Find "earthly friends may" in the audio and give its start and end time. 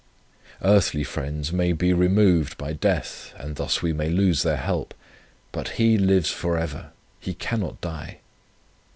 0.63-1.73